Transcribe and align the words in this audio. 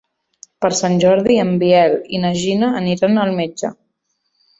Per 0.63 0.69
Sant 0.77 0.95
Jordi 1.03 1.35
en 1.41 1.51
Biel 1.63 1.93
i 2.15 2.21
na 2.23 2.31
Gina 2.45 2.71
aniran 2.79 3.21
al 3.25 3.35
metge. 3.41 3.71